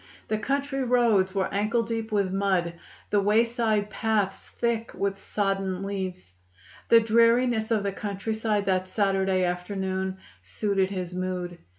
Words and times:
The 0.29 0.39
country 0.39 0.83
roads 0.83 1.35
were 1.35 1.53
ankle 1.53 1.83
deep 1.83 2.11
with 2.11 2.31
mud, 2.33 2.73
the 3.11 3.21
wayside 3.21 3.91
paths 3.91 4.49
thick 4.49 4.95
with 4.95 5.19
sodden 5.19 5.83
leaves. 5.83 6.33
The 6.89 6.99
dreariness 6.99 7.69
of 7.69 7.83
the 7.83 7.91
countryside 7.91 8.65
that 8.65 8.87
Saturday 8.87 9.43
afternoon 9.43 10.17
suited 10.41 10.89
his 10.89 11.13
mood. 11.13 11.59